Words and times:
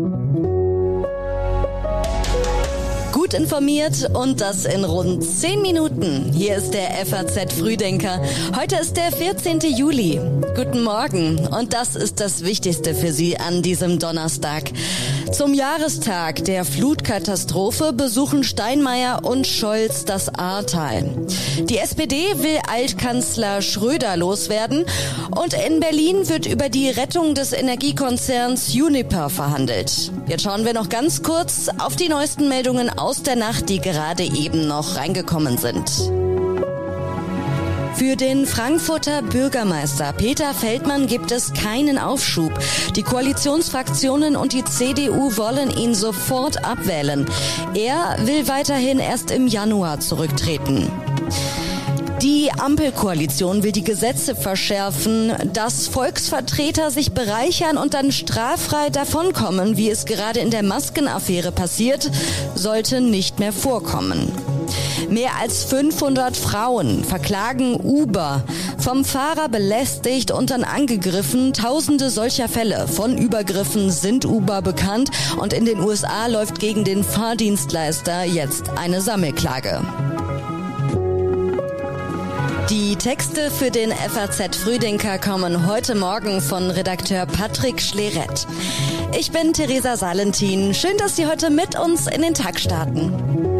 Thank 0.00 0.36
you. 0.36 0.47
Gut 3.28 3.38
informiert 3.38 4.08
und 4.14 4.40
das 4.40 4.64
in 4.64 4.86
rund 4.86 5.22
10 5.22 5.60
Minuten. 5.60 6.32
Hier 6.32 6.56
ist 6.56 6.72
der 6.72 6.88
FAZ 7.04 7.52
Frühdenker. 7.52 8.22
Heute 8.58 8.76
ist 8.76 8.96
der 8.96 9.12
14. 9.12 9.60
Juli. 9.76 10.18
Guten 10.56 10.82
Morgen 10.82 11.46
und 11.48 11.74
das 11.74 11.94
ist 11.94 12.20
das 12.20 12.42
Wichtigste 12.42 12.94
für 12.94 13.12
Sie 13.12 13.36
an 13.36 13.60
diesem 13.60 13.98
Donnerstag. 13.98 14.72
Zum 15.30 15.52
Jahrestag 15.52 16.42
der 16.46 16.64
Flutkatastrophe 16.64 17.92
besuchen 17.92 18.44
Steinmeier 18.44 19.20
und 19.24 19.46
Scholz 19.46 20.06
das 20.06 20.34
Ahrtal. 20.34 21.04
Die 21.68 21.76
SPD 21.76 22.16
will 22.36 22.58
Altkanzler 22.66 23.60
Schröder 23.60 24.16
loswerden 24.16 24.86
und 25.36 25.52
in 25.52 25.80
Berlin 25.80 26.28
wird 26.30 26.46
über 26.46 26.70
die 26.70 26.88
Rettung 26.88 27.34
des 27.34 27.52
Energiekonzerns 27.52 28.74
Uniper 28.74 29.28
verhandelt. 29.28 30.10
Jetzt 30.26 30.44
schauen 30.44 30.64
wir 30.64 30.72
noch 30.72 30.88
ganz 30.88 31.22
kurz 31.22 31.68
auf 31.78 31.94
die 31.94 32.08
neuesten 32.08 32.48
Meldungen 32.48 32.88
aus 32.88 33.17
der 33.22 33.36
Nacht, 33.36 33.68
die 33.68 33.80
gerade 33.80 34.24
eben 34.24 34.66
noch 34.66 34.96
reingekommen 34.96 35.58
sind. 35.58 35.90
Für 37.98 38.14
den 38.14 38.46
Frankfurter 38.46 39.22
Bürgermeister 39.22 40.12
Peter 40.12 40.54
Feldmann 40.54 41.08
gibt 41.08 41.32
es 41.32 41.52
keinen 41.52 41.98
Aufschub. 41.98 42.52
Die 42.94 43.02
Koalitionsfraktionen 43.02 44.36
und 44.36 44.52
die 44.52 44.64
CDU 44.64 45.36
wollen 45.36 45.70
ihn 45.70 45.94
sofort 45.96 46.64
abwählen. 46.64 47.26
Er 47.74 48.16
will 48.24 48.46
weiterhin 48.46 49.00
erst 49.00 49.32
im 49.32 49.48
Januar 49.48 49.98
zurücktreten. 49.98 50.88
Die 52.22 52.50
Ampelkoalition 52.50 53.62
will 53.62 53.70
die 53.70 53.84
Gesetze 53.84 54.34
verschärfen, 54.34 55.32
dass 55.52 55.86
Volksvertreter 55.86 56.90
sich 56.90 57.12
bereichern 57.12 57.76
und 57.76 57.94
dann 57.94 58.10
straffrei 58.10 58.90
davonkommen, 58.90 59.76
wie 59.76 59.88
es 59.88 60.04
gerade 60.04 60.40
in 60.40 60.50
der 60.50 60.64
Maskenaffäre 60.64 61.52
passiert, 61.52 62.10
sollte 62.56 63.00
nicht 63.00 63.38
mehr 63.38 63.52
vorkommen. 63.52 64.32
Mehr 65.08 65.30
als 65.40 65.64
500 65.64 66.36
Frauen 66.36 67.04
verklagen 67.04 67.76
Uber. 67.76 68.42
Vom 68.78 69.04
Fahrer 69.04 69.48
belästigt 69.48 70.32
und 70.32 70.50
dann 70.50 70.64
angegriffen. 70.64 71.52
Tausende 71.52 72.10
solcher 72.10 72.48
Fälle 72.48 72.88
von 72.88 73.16
Übergriffen 73.16 73.90
sind 73.90 74.24
Uber 74.24 74.60
bekannt 74.60 75.10
und 75.40 75.52
in 75.52 75.64
den 75.64 75.80
USA 75.80 76.26
läuft 76.26 76.58
gegen 76.58 76.84
den 76.84 77.04
Fahrdienstleister 77.04 78.24
jetzt 78.24 78.70
eine 78.76 79.00
Sammelklage. 79.00 79.80
Die 82.70 82.96
Texte 82.96 83.50
für 83.50 83.70
den 83.70 83.90
FAZ 83.92 84.54
Frühdenker 84.58 85.18
kommen 85.18 85.66
heute 85.66 85.94
Morgen 85.94 86.42
von 86.42 86.70
Redakteur 86.70 87.24
Patrick 87.24 87.80
Schleret. 87.80 88.46
Ich 89.18 89.32
bin 89.32 89.54
Theresa 89.54 89.96
Salentin. 89.96 90.74
Schön, 90.74 90.98
dass 90.98 91.16
Sie 91.16 91.26
heute 91.26 91.48
mit 91.48 91.80
uns 91.80 92.06
in 92.08 92.20
den 92.20 92.34
Tag 92.34 92.60
starten. 92.60 93.57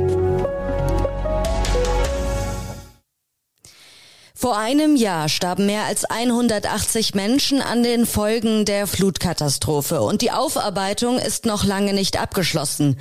Vor 4.49 4.57
einem 4.57 4.97
Jahr 4.97 5.29
starben 5.29 5.67
mehr 5.67 5.85
als 5.85 6.07
180 6.07 7.15
Menschen 7.15 7.61
an 7.61 7.83
den 7.83 8.07
Folgen 8.07 8.65
der 8.65 8.87
Flutkatastrophe 8.87 10.01
und 10.01 10.23
die 10.23 10.31
Aufarbeitung 10.31 11.19
ist 11.19 11.45
noch 11.45 11.65
lange 11.65 11.93
nicht 11.93 12.19
abgeschlossen. 12.19 12.97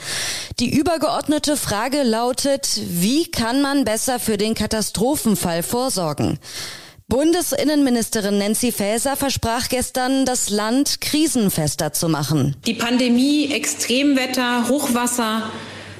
Die 0.59 0.78
übergeordnete 0.78 1.56
Frage 1.56 2.03
lautet, 2.03 2.81
wie 2.90 3.31
kann 3.31 3.62
man 3.62 3.86
besser 3.86 4.20
für 4.20 4.36
den 4.36 4.56
Katastrophenfall 4.56 5.64
vorsorgen? 5.64 6.38
Bundesinnenministerin 7.08 8.40
Nancy 8.40 8.73
Faeser 8.73 9.16
versprach 9.16 9.70
gestern, 9.70 10.25
das 10.25 10.50
Land 10.50 11.00
krisenfester 11.00 11.94
zu 11.94 12.09
machen. 12.09 12.58
Die 12.66 12.73
Pandemie, 12.73 13.53
Extremwetter, 13.53 14.68
Hochwasser, 14.68 15.50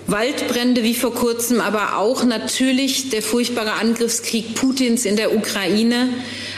Waldbrände 0.08 0.84
wie 0.84 0.96
vor 0.96 1.14
kurzem, 1.14 1.60
aber 1.60 1.98
auch 1.98 2.24
natürlich 2.24 3.10
der 3.10 3.22
furchtbare 3.22 3.74
Angriffskrieg 3.74 4.56
Putins 4.56 5.04
in 5.06 5.18
der 5.18 5.36
Ukraine. 5.36 6.10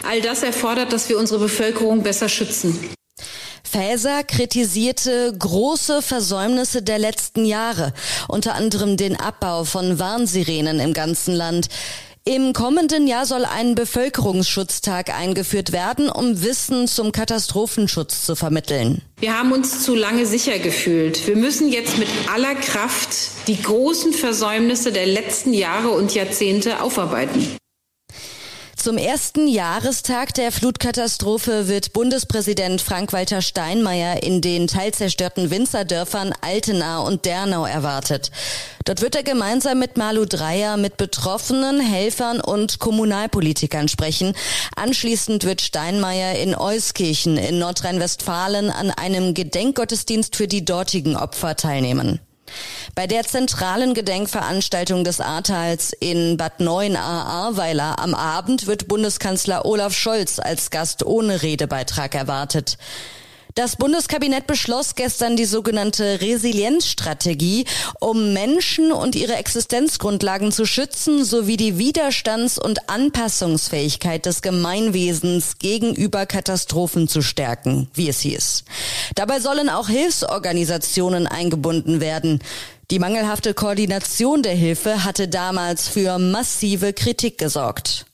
All 0.07 0.21
das 0.21 0.43
erfordert, 0.43 0.93
dass 0.93 1.09
wir 1.09 1.17
unsere 1.17 1.39
Bevölkerung 1.39 2.03
besser 2.03 2.29
schützen. 2.29 2.77
Faeser 3.63 4.23
kritisierte 4.23 5.33
große 5.38 6.01
Versäumnisse 6.01 6.81
der 6.81 6.97
letzten 6.97 7.45
Jahre, 7.45 7.93
unter 8.27 8.55
anderem 8.55 8.97
den 8.97 9.15
Abbau 9.15 9.63
von 9.63 9.99
Warnsirenen 9.99 10.79
im 10.79 10.93
ganzen 10.93 11.35
Land. 11.35 11.67
Im 12.29 12.53
kommenden 12.53 13.07
Jahr 13.07 13.25
soll 13.25 13.44
ein 13.44 13.73
Bevölkerungsschutztag 13.73 15.09
eingeführt 15.09 15.72
werden, 15.72 16.12
um 16.12 16.44
Wissen 16.44 16.88
zum 16.88 17.12
Katastrophenschutz 17.12 18.23
zu 18.23 18.35
vermitteln. 18.35 19.01
Wir 19.19 19.35
haben 19.35 19.51
uns 19.51 19.84
zu 19.84 19.95
lange 19.95 20.28
sicher 20.28 20.59
gefühlt. 20.59 21.25
Wir 21.25 21.35
müssen 21.35 21.69
jetzt 21.69 21.97
mit 21.97 22.07
aller 22.31 22.53
Kraft 22.53 23.09
die 23.47 23.59
großen 23.59 24.13
Versäumnisse 24.13 24.91
der 24.91 25.07
letzten 25.07 25.56
Jahre 25.56 25.89
und 25.89 26.13
Jahrzehnte 26.13 26.84
aufarbeiten. 26.84 27.58
Zum 28.79 28.97
ersten 28.97 29.50
Jahrestag 29.50 30.34
der 30.35 30.53
Flutkatastrophe 30.53 31.67
wird 31.67 31.91
Bundespräsident 31.91 32.81
Frank-Walter 32.81 33.41
Steinmeier 33.41 34.23
in 34.23 34.40
den 34.40 34.67
teilzerstörten 34.67 35.51
Winzerdörfern 35.51 36.34
Altenau 36.40 37.06
und 37.06 37.25
Dernau 37.25 37.66
erwartet. 37.66 38.31
Dort 38.85 39.01
wird 39.01 39.18
er 39.18 39.23
gemeinsam 39.23 39.79
mit 39.79 39.97
Malu 39.97 40.23
Dreyer 40.23 40.78
mit 40.78 40.95
Betroffenen, 40.95 41.81
Helfern 41.81 42.39
und 42.39 42.79
Kommunalpolitikern 42.79 43.89
sprechen. 43.89 44.34
Anschließend 44.78 45.44
wird 45.44 45.59
Steinmeier 45.59 46.39
in 46.39 46.56
Euskirchen 46.56 47.35
in 47.35 47.59
Nordrhein-Westfalen 47.59 48.69
an 48.69 48.91
einem 48.91 49.34
Gedenkgottesdienst 49.34 50.38
für 50.38 50.47
die 50.47 50.63
dortigen 50.63 51.18
Opfer 51.18 51.57
teilnehmen. 51.57 52.22
Bei 52.95 53.07
der 53.07 53.23
zentralen 53.23 53.93
Gedenkveranstaltung 53.93 55.03
des 55.03 55.21
Ahrtals 55.21 55.93
in 55.93 56.37
Bad 56.37 56.59
9 56.59 56.95
Ahrweiler 56.95 57.99
am 57.99 58.13
Abend 58.13 58.67
wird 58.67 58.87
Bundeskanzler 58.87 59.65
Olaf 59.65 59.93
Scholz 59.93 60.39
als 60.39 60.69
Gast 60.69 61.05
ohne 61.05 61.41
Redebeitrag 61.41 62.15
erwartet. 62.15 62.77
Das 63.59 63.75
Bundeskabinett 63.75 64.47
beschloss 64.47 64.95
gestern 64.95 65.35
die 65.35 65.43
sogenannte 65.43 66.21
Resilienzstrategie, 66.21 67.65
um 67.99 68.31
Menschen 68.31 68.93
und 68.93 69.17
ihre 69.17 69.35
Existenzgrundlagen 69.35 70.53
zu 70.53 70.65
schützen 70.65 71.25
sowie 71.25 71.57
die 71.57 71.77
Widerstands- 71.77 72.57
und 72.57 72.89
Anpassungsfähigkeit 72.89 74.25
des 74.25 74.41
Gemeinwesens 74.41 75.57
gegenüber 75.59 76.25
Katastrophen 76.25 77.09
zu 77.09 77.21
stärken, 77.21 77.89
wie 77.93 78.07
es 78.07 78.21
hieß. 78.21 78.63
Dabei 79.15 79.41
sollen 79.41 79.67
auch 79.67 79.89
Hilfsorganisationen 79.89 81.27
eingebunden 81.27 81.99
werden. 81.99 82.39
Die 82.91 82.99
mangelhafte 82.99 83.53
Koordination 83.53 84.41
der 84.41 84.55
Hilfe 84.55 85.03
hatte 85.03 85.27
damals 85.27 85.89
für 85.89 86.17
massive 86.17 86.93
Kritik 86.93 87.37
gesorgt. 87.37 88.05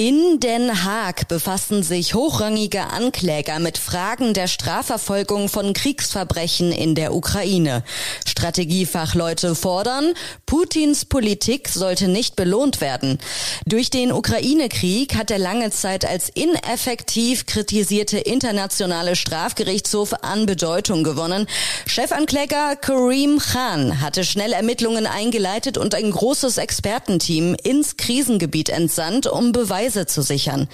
In 0.00 0.38
Den 0.38 0.84
Haag 0.84 1.26
befassen 1.26 1.82
sich 1.82 2.14
hochrangige 2.14 2.84
Ankläger 2.84 3.58
mit 3.58 3.78
Fragen 3.78 4.32
der 4.32 4.46
Strafverfolgung 4.46 5.48
von 5.48 5.72
Kriegsverbrechen 5.72 6.70
in 6.70 6.94
der 6.94 7.12
Ukraine. 7.12 7.82
Strategiefachleute 8.24 9.56
fordern, 9.56 10.14
Putins 10.46 11.04
Politik 11.04 11.68
sollte 11.68 12.06
nicht 12.06 12.36
belohnt 12.36 12.80
werden. 12.80 13.18
Durch 13.66 13.90
den 13.90 14.12
Ukraine-Krieg 14.12 15.16
hat 15.16 15.30
der 15.30 15.40
lange 15.40 15.72
Zeit 15.72 16.04
als 16.04 16.28
ineffektiv 16.28 17.46
kritisierte 17.46 18.18
internationale 18.18 19.16
Strafgerichtshof 19.16 20.14
an 20.22 20.46
Bedeutung 20.46 21.02
gewonnen. 21.02 21.48
Chefankläger 21.86 22.76
Karim 22.76 23.40
Khan 23.40 24.00
hatte 24.00 24.22
schnell 24.22 24.52
Ermittlungen 24.52 25.08
eingeleitet 25.08 25.76
und 25.76 25.96
ein 25.96 26.12
großes 26.12 26.58
Expertenteam 26.58 27.56
ins 27.60 27.96
Krisengebiet 27.96 28.68
entsandt, 28.68 29.26
um 29.26 29.50
Beweise 29.50 29.87
Beweise 29.88 30.06
zu 30.06 30.20
sichern. 30.20 30.68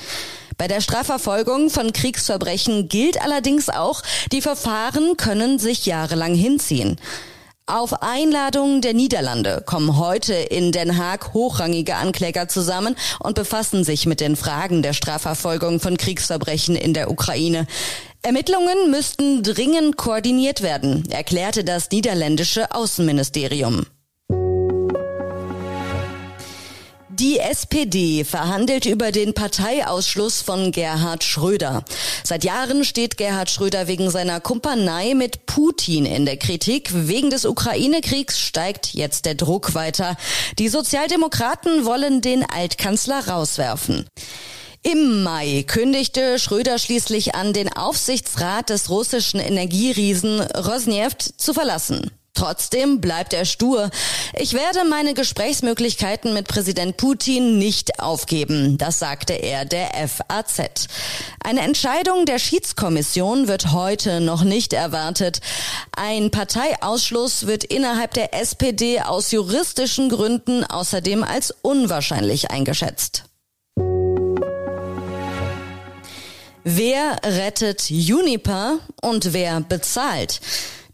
Bei 0.58 0.66
der 0.66 0.80
Strafverfolgung 0.80 1.70
von 1.70 1.92
Kriegsverbrechen 1.92 2.88
gilt 2.88 3.20
allerdings 3.22 3.68
auch, 3.68 4.02
die 4.32 4.40
Verfahren 4.40 5.16
können 5.16 5.60
sich 5.60 5.86
jahrelang 5.86 6.34
hinziehen. 6.34 6.96
Auf 7.66 8.02
Einladung 8.02 8.80
der 8.80 8.92
Niederlande 8.92 9.62
kommen 9.64 9.98
heute 9.98 10.34
in 10.34 10.72
Den 10.72 10.98
Haag 10.98 11.32
hochrangige 11.32 11.94
Ankläger 11.94 12.48
zusammen 12.48 12.96
und 13.20 13.36
befassen 13.36 13.84
sich 13.84 14.04
mit 14.04 14.20
den 14.20 14.34
Fragen 14.34 14.82
der 14.82 14.92
Strafverfolgung 14.92 15.78
von 15.78 15.96
Kriegsverbrechen 15.96 16.74
in 16.74 16.92
der 16.92 17.08
Ukraine. 17.08 17.66
Ermittlungen 18.22 18.90
müssten 18.90 19.44
dringend 19.44 19.96
koordiniert 19.96 20.60
werden, 20.62 21.08
erklärte 21.10 21.62
das 21.62 21.88
niederländische 21.90 22.74
Außenministerium. 22.74 23.86
Die 27.16 27.38
SPD 27.38 28.24
verhandelt 28.24 28.86
über 28.86 29.12
den 29.12 29.34
Parteiausschluss 29.34 30.42
von 30.42 30.72
Gerhard 30.72 31.22
Schröder. 31.22 31.84
Seit 32.24 32.42
Jahren 32.42 32.84
steht 32.84 33.16
Gerhard 33.16 33.48
Schröder 33.50 33.86
wegen 33.86 34.10
seiner 34.10 34.40
Kumpanei 34.40 35.14
mit 35.14 35.46
Putin 35.46 36.06
in 36.06 36.26
der 36.26 36.38
Kritik. 36.38 36.90
Wegen 36.92 37.30
des 37.30 37.44
Ukraine-Kriegs 37.44 38.40
steigt 38.40 38.94
jetzt 38.94 39.26
der 39.26 39.36
Druck 39.36 39.74
weiter. 39.74 40.16
Die 40.58 40.68
Sozialdemokraten 40.68 41.84
wollen 41.84 42.20
den 42.20 42.44
Altkanzler 42.44 43.28
rauswerfen. 43.28 44.08
Im 44.82 45.22
Mai 45.22 45.64
kündigte 45.68 46.40
Schröder 46.40 46.80
schließlich 46.80 47.36
an, 47.36 47.52
den 47.52 47.72
Aufsichtsrat 47.72 48.70
des 48.70 48.90
russischen 48.90 49.38
Energieriesen 49.38 50.40
Rosneft 50.40 51.40
zu 51.40 51.54
verlassen. 51.54 52.10
Trotzdem 52.34 53.00
bleibt 53.00 53.32
er 53.32 53.44
stur. 53.44 53.90
Ich 54.36 54.54
werde 54.54 54.84
meine 54.84 55.14
Gesprächsmöglichkeiten 55.14 56.34
mit 56.34 56.48
Präsident 56.48 56.96
Putin 56.96 57.58
nicht 57.58 58.00
aufgeben, 58.00 58.76
das 58.76 58.98
sagte 58.98 59.34
er 59.34 59.64
der 59.64 59.90
FAZ. 60.08 60.88
Eine 61.44 61.60
Entscheidung 61.60 62.26
der 62.26 62.40
Schiedskommission 62.40 63.46
wird 63.46 63.70
heute 63.70 64.20
noch 64.20 64.42
nicht 64.42 64.72
erwartet. 64.72 65.40
Ein 65.96 66.32
Parteiausschluss 66.32 67.46
wird 67.46 67.62
innerhalb 67.62 68.14
der 68.14 68.34
SPD 68.34 69.00
aus 69.00 69.30
juristischen 69.30 70.08
Gründen 70.08 70.64
außerdem 70.64 71.22
als 71.22 71.54
unwahrscheinlich 71.62 72.50
eingeschätzt. 72.50 73.24
Wer 76.64 77.20
rettet 77.22 77.90
Juniper 77.90 78.78
und 79.02 79.34
wer 79.34 79.60
bezahlt? 79.60 80.40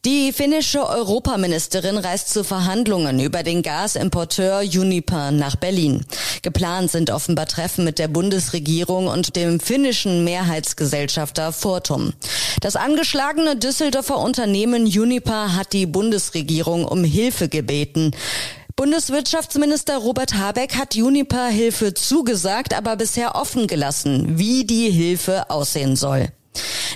Die 0.06 0.32
finnische 0.32 0.88
Europaministerin 0.88 1.98
reist 1.98 2.30
zu 2.30 2.42
Verhandlungen 2.42 3.20
über 3.20 3.42
den 3.42 3.60
Gasimporteur 3.60 4.60
Uniper 4.60 5.30
nach 5.30 5.56
Berlin. 5.56 6.06
Geplant 6.40 6.90
sind 6.90 7.10
offenbar 7.10 7.44
Treffen 7.44 7.84
mit 7.84 7.98
der 7.98 8.08
Bundesregierung 8.08 9.08
und 9.08 9.36
dem 9.36 9.60
finnischen 9.60 10.24
Mehrheitsgesellschafter 10.24 11.52
Fortum. 11.52 12.14
Das 12.62 12.76
angeschlagene 12.76 13.56
Düsseldorfer 13.56 14.16
Unternehmen 14.16 14.84
Uniper 14.84 15.54
hat 15.54 15.74
die 15.74 15.84
Bundesregierung 15.84 16.86
um 16.86 17.04
Hilfe 17.04 17.50
gebeten. 17.50 18.12
Bundeswirtschaftsminister 18.76 19.98
Robert 19.98 20.32
Habeck 20.32 20.76
hat 20.76 20.94
Juniper 20.94 21.48
Hilfe 21.48 21.92
zugesagt, 21.92 22.72
aber 22.72 22.96
bisher 22.96 23.34
offen 23.34 23.66
gelassen, 23.66 24.38
wie 24.38 24.64
die 24.64 24.90
Hilfe 24.90 25.50
aussehen 25.50 25.94
soll. 25.94 26.28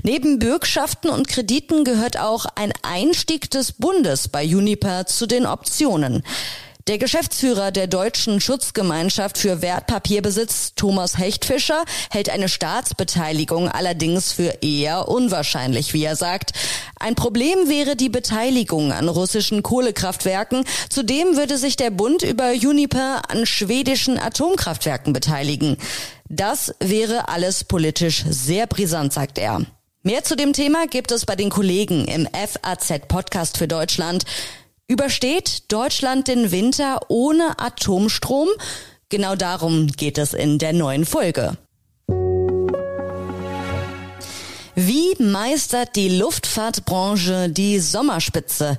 Neben 0.07 0.39
Bürgschaften 0.39 1.09
und 1.09 1.29
Krediten 1.29 1.83
gehört 1.83 2.21
auch 2.21 2.45
ein 2.57 2.75
Einstieg 2.83 3.51
des 3.51 3.73
Bundes 3.73 4.29
bei 4.29 4.45
Juniper 4.45 5.07
zu 5.07 5.27
den 5.27 5.47
Optionen. 5.47 6.23
Der 6.89 6.99
Geschäftsführer 6.99 7.71
der 7.71 7.87
Deutschen 7.87 8.39
Schutzgemeinschaft 8.39 9.39
für 9.39 9.63
Wertpapierbesitz, 9.63 10.75
Thomas 10.77 11.17
Hechtfischer, 11.17 11.87
hält 12.11 12.29
eine 12.29 12.51
Staatsbeteiligung 12.51 13.71
allerdings 13.71 14.35
für 14.35 14.59
eher 14.61 15.09
unwahrscheinlich, 15.09 15.95
wie 15.95 16.05
er 16.05 16.17
sagt. 16.17 16.53
Ein 17.01 17.15
Problem 17.15 17.71
wäre 17.71 17.97
die 17.97 18.11
Beteiligung 18.11 18.93
an 18.93 19.09
russischen 19.09 19.63
Kohlekraftwerken. 19.63 20.67
Zudem 20.91 21.39
würde 21.39 21.57
sich 21.57 21.77
der 21.77 21.91
Bund 21.91 22.23
über 22.23 22.53
Juniper 22.53 23.23
an 23.31 23.47
schwedischen 23.47 24.19
Atomkraftwerken 24.19 25.15
beteiligen. 25.15 25.79
Das 26.29 26.75
wäre 26.81 27.31
alles 27.31 27.65
politisch 27.65 28.23
sehr 28.29 28.67
brisant, 28.67 29.15
sagt 29.15 29.39
er. 29.39 29.65
Mehr 30.07 30.23
zu 30.23 30.37
dem 30.37 30.53
Thema 30.53 30.87
gibt 30.87 31.13
es 31.13 31.25
bei 31.25 31.35
den 31.35 31.49
Kollegen 31.49 32.05
im 32.05 32.29
FAZ 32.31 33.09
Podcast 33.09 33.57
für 33.57 33.67
Deutschland. 33.67 34.27
Übersteht 34.87 35.73
Deutschland 35.73 36.29
den 36.29 36.51
Winter 36.51 37.01
ohne 37.09 37.59
Atomstrom? 37.59 38.49
Genau 39.09 39.35
darum 39.35 39.87
geht 39.87 40.19
es 40.19 40.35
in 40.35 40.59
der 40.59 40.75
neuen 40.75 41.07
Folge. 41.07 41.57
Wie 44.75 45.15
meistert 45.23 45.97
die 45.97 46.11
Luftfahrtbranche 46.19 47.49
die 47.49 47.81
Sommerspitze? 47.81 48.77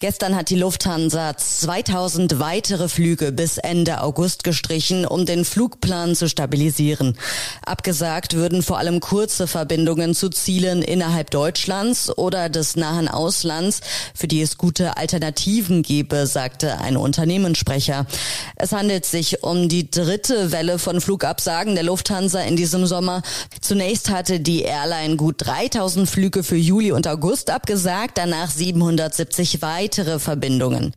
Gestern 0.00 0.36
hat 0.36 0.50
die 0.50 0.56
Lufthansa 0.56 1.36
2000 1.36 2.38
weitere 2.38 2.88
Flüge 2.88 3.32
bis 3.32 3.58
Ende 3.58 4.00
August 4.00 4.44
gestrichen, 4.44 5.04
um 5.04 5.26
den 5.26 5.44
Flugplan 5.44 6.14
zu 6.14 6.28
stabilisieren. 6.28 7.18
Abgesagt 7.66 8.34
würden 8.34 8.62
vor 8.62 8.78
allem 8.78 9.00
kurze 9.00 9.48
Verbindungen 9.48 10.14
zu 10.14 10.28
Zielen 10.28 10.82
innerhalb 10.82 11.32
Deutschlands 11.32 12.16
oder 12.16 12.48
des 12.48 12.76
nahen 12.76 13.08
Auslands, 13.08 13.80
für 14.14 14.28
die 14.28 14.40
es 14.40 14.56
gute 14.56 14.96
Alternativen 14.96 15.82
gebe, 15.82 16.28
sagte 16.28 16.78
ein 16.78 16.96
Unternehmenssprecher. 16.96 18.06
Es 18.54 18.70
handelt 18.70 19.04
sich 19.04 19.42
um 19.42 19.68
die 19.68 19.90
dritte 19.90 20.52
Welle 20.52 20.78
von 20.78 21.00
Flugabsagen 21.00 21.74
der 21.74 21.82
Lufthansa 21.82 22.42
in 22.42 22.54
diesem 22.54 22.86
Sommer. 22.86 23.22
Zunächst 23.60 24.10
hatte 24.10 24.38
die 24.38 24.62
Airline 24.62 25.16
gut 25.16 25.44
3000 25.44 26.08
Flüge 26.08 26.44
für 26.44 26.54
Juli 26.54 26.92
und 26.92 27.08
August 27.08 27.50
abgesagt, 27.50 28.16
danach 28.16 28.52
770 28.52 29.60
weitere 29.60 29.87
weitere 29.88 30.18
Verbindungen. 30.18 30.92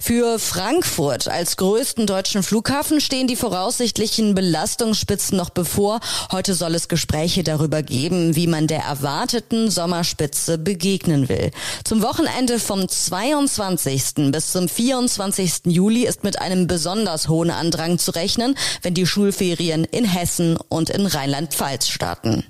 Für 0.00 0.38
Frankfurt 0.38 1.28
als 1.28 1.58
größten 1.58 2.06
deutschen 2.06 2.42
Flughafen 2.42 2.98
stehen 2.98 3.26
die 3.26 3.36
voraussichtlichen 3.36 4.34
Belastungsspitzen 4.34 5.36
noch 5.36 5.50
bevor. 5.50 6.00
Heute 6.32 6.54
soll 6.54 6.74
es 6.74 6.88
Gespräche 6.88 7.42
darüber 7.42 7.82
geben, 7.82 8.34
wie 8.34 8.46
man 8.46 8.68
der 8.68 8.84
erwarteten 8.84 9.70
Sommerspitze 9.70 10.56
begegnen 10.56 11.28
will. 11.28 11.50
Zum 11.84 12.00
Wochenende 12.00 12.58
vom 12.58 12.88
22. 12.88 14.32
bis 14.32 14.50
zum 14.52 14.66
24. 14.66 15.66
Juli 15.66 16.06
ist 16.06 16.24
mit 16.24 16.40
einem 16.40 16.66
besonders 16.66 17.28
hohen 17.28 17.50
Andrang 17.50 17.98
zu 17.98 18.12
rechnen, 18.12 18.56
wenn 18.80 18.94
die 18.94 19.06
Schulferien 19.06 19.84
in 19.84 20.06
Hessen 20.06 20.56
und 20.56 20.88
in 20.88 21.04
Rheinland-Pfalz 21.04 21.88
starten. 21.88 22.44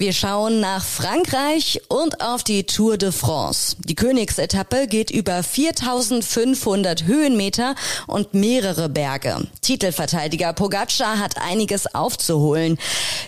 Wir 0.00 0.12
schauen 0.12 0.60
nach 0.60 0.84
Frankreich 0.84 1.80
und 1.88 2.20
auf 2.20 2.44
die 2.44 2.62
Tour 2.62 2.98
de 2.98 3.10
France. 3.10 3.74
Die 3.80 3.96
Königsetappe 3.96 4.86
geht 4.86 5.10
über 5.10 5.42
4500 5.42 7.02
Höhenmeter 7.02 7.74
und 8.06 8.32
mehrere 8.32 8.88
Berge. 8.88 9.48
Titelverteidiger 9.60 10.52
Pogacar 10.52 11.18
hat 11.18 11.42
einiges 11.42 11.92
aufzuholen. 11.96 12.78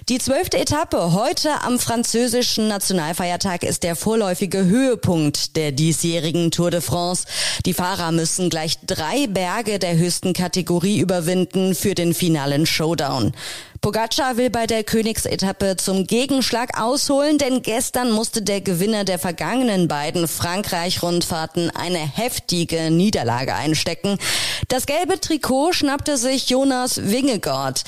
Die 0.09 0.19
zwölfte 0.21 0.59
Etappe 0.59 1.13
heute 1.13 1.61
am 1.63 1.81
französischen 1.81 2.69
Nationalfeiertag 2.69 3.65
ist 3.65 3.83
der 3.83 3.97
vorläufige 3.97 4.65
Höhepunkt 4.65 5.57
der 5.57 5.73
diesjährigen 5.73 6.53
Tour 6.53 6.71
de 6.71 6.83
France. 6.83 7.27
Die 7.67 7.75
Fahrer 7.75 8.13
müssen 8.13 8.49
gleich 8.49 8.79
drei 8.87 9.27
Berge 9.27 9.81
der 9.81 9.97
höchsten 9.97 10.35
Kategorie 10.35 11.01
überwinden 11.01 11.75
für 11.75 11.97
den 11.97 12.15
finalen 12.15 12.65
Showdown. 12.65 13.33
Pogacar 13.81 14.37
will 14.37 14.51
bei 14.51 14.67
der 14.67 14.85
Königsetappe 14.85 15.77
zum 15.77 16.07
Gegenschlag 16.07 16.79
ausholen, 16.79 17.39
denn 17.39 17.63
gestern 17.63 18.11
musste 18.11 18.43
der 18.43 18.61
Gewinner 18.61 19.05
der 19.05 19.19
vergangenen 19.19 19.89
beiden 19.89 20.29
Frankreich-Rundfahrten 20.29 21.71
eine 21.71 21.99
heftige 21.99 22.91
Niederlage 22.91 23.55
einstecken. 23.55 24.19
Das 24.69 24.85
gelbe 24.85 25.19
Trikot 25.19 25.73
schnappte 25.73 26.19
sich 26.19 26.51
Jonas 26.51 27.11
Wingegaard. 27.11 27.85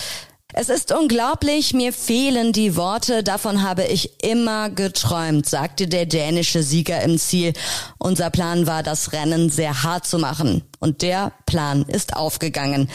Es 0.54 0.68
ist 0.68 0.92
unglaublich, 0.92 1.72
mir 1.72 1.94
fehlen 1.94 2.52
die 2.52 2.76
Worte, 2.76 3.22
davon 3.22 3.62
habe 3.62 3.84
ich 3.84 4.22
immer 4.22 4.68
geträumt, 4.68 5.48
sagte 5.48 5.88
der 5.88 6.04
dänische 6.04 6.62
Sieger 6.62 7.00
im 7.02 7.18
Ziel. 7.18 7.54
Unser 7.96 8.28
Plan 8.28 8.66
war, 8.66 8.82
das 8.82 9.12
Rennen 9.12 9.48
sehr 9.48 9.82
hart 9.82 10.06
zu 10.06 10.18
machen. 10.18 10.62
Und 10.78 11.00
der 11.00 11.32
Plan 11.46 11.82
ist 11.88 12.14
aufgegangen. 12.14 12.90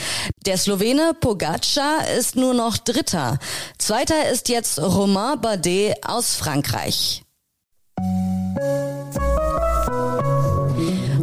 Der 0.45 0.57
Slowene 0.57 1.15
Pogacar 1.19 2.07
ist 2.17 2.35
nur 2.35 2.53
noch 2.53 2.77
Dritter. 2.77 3.39
Zweiter 3.79 4.29
ist 4.29 4.49
jetzt 4.49 4.79
Romain 4.79 5.41
Bardet 5.41 5.95
aus 6.05 6.35
Frankreich. 6.35 7.23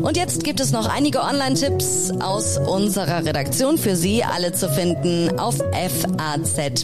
Und 0.04 0.18
jetzt 0.18 0.44
gibt 0.44 0.61
es 0.61 0.70
noch 0.70 0.87
einige 0.87 1.23
Online-Tipps 1.23 2.12
aus 2.20 2.58
unserer 2.58 3.25
Redaktion 3.25 3.78
für 3.78 3.96
Sie, 3.96 4.23
alle 4.23 4.52
zu 4.52 4.68
finden 4.68 5.38
auf 5.38 5.56
faz.net. 5.56 6.78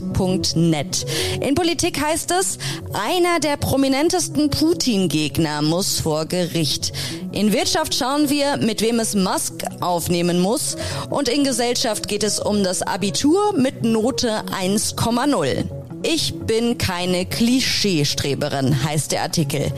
In 1.42 1.54
Politik 1.54 2.02
heißt 2.02 2.30
es, 2.30 2.56
einer 2.94 3.38
der 3.38 3.58
prominentesten 3.58 4.48
Putin-Gegner 4.48 5.60
muss 5.60 6.00
vor 6.00 6.24
Gericht. 6.24 6.92
In 7.32 7.52
Wirtschaft 7.52 7.94
schauen 7.94 8.30
wir, 8.30 8.56
mit 8.56 8.80
wem 8.80 8.98
es 8.98 9.14
Musk 9.14 9.64
aufnehmen 9.80 10.40
muss. 10.40 10.78
Und 11.10 11.28
in 11.28 11.44
Gesellschaft 11.44 12.08
geht 12.08 12.24
es 12.24 12.40
um 12.40 12.64
das 12.64 12.80
Abitur 12.80 13.52
mit 13.54 13.84
Note 13.84 14.44
1,0. 14.58 15.79
Ich 16.12 16.34
bin 16.34 16.76
keine 16.76 17.24
Klischeestreberin, 17.24 18.82
heißt 18.82 19.12
der 19.12 19.22
Artikel. 19.22 19.72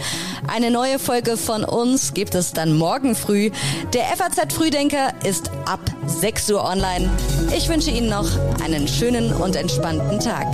Eine 0.49 0.71
neue 0.71 0.99
Folge 0.99 1.37
von 1.37 1.63
uns 1.63 2.15
gibt 2.15 2.35
es 2.35 2.55
dann 2.55 2.73
morgen 2.73 3.15
früh. 3.15 3.51
Der 3.93 4.05
FAZ 4.05 4.55
Frühdenker 4.55 5.13
ist 5.25 5.51
ab 5.67 5.81
6 6.07 6.53
Uhr 6.53 6.65
online. 6.65 7.11
Ich 7.55 7.69
wünsche 7.69 7.91
Ihnen 7.91 8.09
noch 8.09 8.31
einen 8.65 8.89
schönen 8.89 9.31
und 9.35 9.57
entspannten 9.57 10.21
Tag. 10.21 10.47